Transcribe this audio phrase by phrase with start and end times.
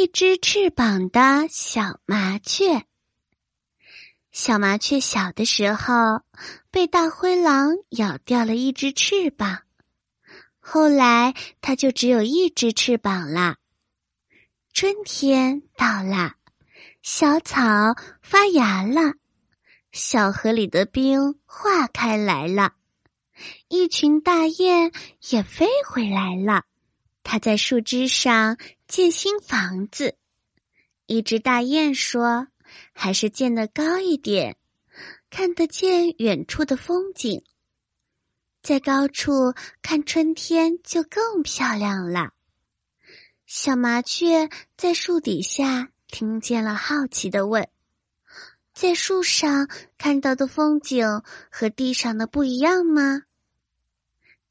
[0.00, 2.86] 一只翅膀的小麻雀。
[4.32, 6.22] 小麻雀小的时候
[6.70, 9.60] 被大灰狼咬掉了一只翅膀，
[10.58, 13.56] 后来它就只有一只翅膀了。
[14.72, 16.36] 春天到了，
[17.02, 17.60] 小草
[18.22, 19.16] 发芽了，
[19.92, 22.72] 小河里的冰化开来了，
[23.68, 24.92] 一群大雁
[25.28, 26.64] 也飞回来了。
[27.22, 28.58] 它在树枝上
[28.88, 30.16] 建新房子。
[31.06, 32.48] 一只大雁说
[32.92, 34.56] ：“还是建得高一点，
[35.28, 37.42] 看得见远处的风景。
[38.62, 42.32] 在高处看春天就更漂亮了。”
[43.46, 47.68] 小麻雀在树底下听见了，好奇的问
[48.72, 53.22] ：“在树上看到的风景和地上的不一样吗？”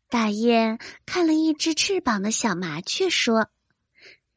[0.09, 3.49] 大雁看了一只翅膀的小麻雀，说：“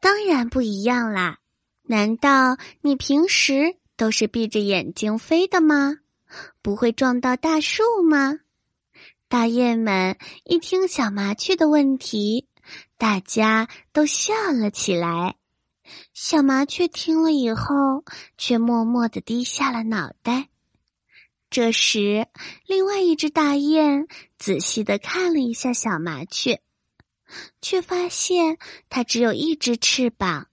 [0.00, 1.38] 当然不一样啦！
[1.84, 5.96] 难道你平时都是闭着眼睛飞的吗？
[6.60, 8.40] 不会撞到大树吗？”
[9.28, 12.48] 大雁们一听小麻雀的问题，
[12.98, 15.36] 大家都笑了起来。
[16.12, 18.04] 小麻雀听了以后，
[18.36, 20.48] 却默默的低下了脑袋。
[21.52, 22.28] 这时，
[22.64, 24.08] 另外一只大雁
[24.38, 26.62] 仔细的看了一下小麻雀，
[27.60, 28.56] 却发现
[28.88, 30.48] 它只有一只翅膀，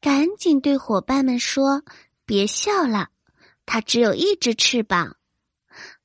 [0.00, 1.82] 赶紧对伙伴们说
[2.24, 3.08] ：“别笑了，
[3.66, 5.16] 它只有一只翅膀。”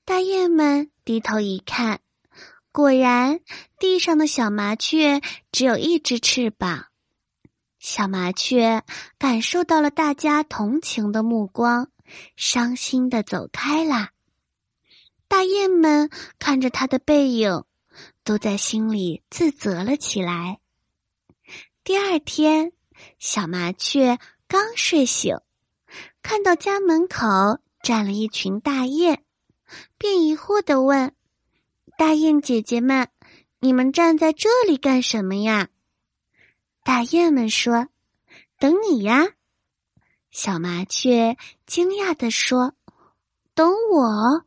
[0.03, 1.99] 大雁们低头一看，
[2.71, 3.39] 果然
[3.77, 6.87] 地上的小麻雀只有一只翅膀。
[7.77, 8.81] 小麻雀
[9.19, 11.91] 感受到了大家同情的目光。
[12.35, 14.09] 伤心的走开了。
[15.27, 17.63] 大雁们看着他的背影，
[18.23, 20.59] 都在心里自责了起来。
[21.83, 22.71] 第二天，
[23.19, 25.37] 小麻雀刚睡醒，
[26.21, 29.23] 看到家门口站了一群大雁，
[29.97, 31.13] 便疑惑的问
[31.97, 33.09] ：“大雁姐姐们，
[33.59, 35.69] 你们站在这里干什么呀？”
[36.83, 37.87] 大雁们说
[38.59, 39.27] ：“等你呀。”
[40.31, 42.73] 小麻雀惊讶地说
[43.55, 44.45] ：“等我？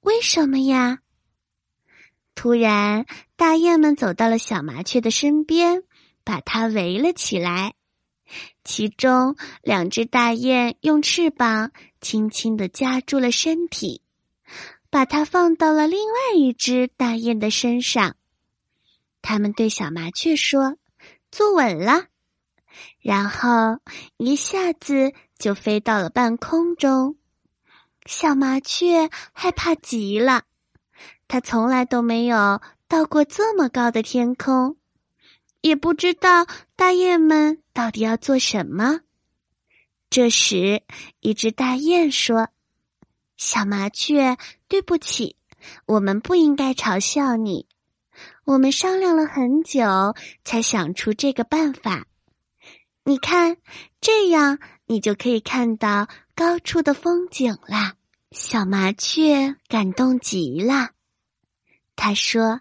[0.00, 0.98] 为什么呀？”
[2.34, 3.06] 突然，
[3.36, 5.84] 大雁们走到了小麻雀的身边，
[6.24, 7.74] 把它围了起来。
[8.64, 14.02] 其中两只大雁用翅膀轻轻的夹住了身体，
[14.90, 18.16] 把它放到了另外一只大雁的身上。
[19.20, 20.76] 他们对小麻雀说
[21.30, 22.06] ：“坐稳了。”
[23.00, 23.80] 然后
[24.16, 27.16] 一下子就飞到了半空中，
[28.06, 30.42] 小麻雀害怕极了，
[31.28, 34.76] 它从来都没有到过这么高的天空，
[35.60, 36.46] 也不知道
[36.76, 39.00] 大雁们到底要做什么。
[40.10, 40.82] 这时，
[41.20, 42.48] 一只大雁说
[43.38, 44.36] ：“小麻雀，
[44.68, 45.36] 对不起，
[45.86, 47.66] 我们不应该嘲笑你。
[48.44, 52.06] 我们商量了很久，才想出这个办法。”
[53.04, 53.56] 你看，
[54.00, 57.96] 这样你就可以看到高处的风景啦。
[58.30, 60.90] 小麻雀感动极了，
[61.96, 62.60] 他说：“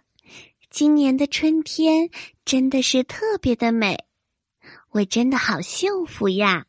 [0.70, 2.10] 今年的春天
[2.44, 4.04] 真的是特别的美，
[4.90, 6.66] 我真的好幸福呀。”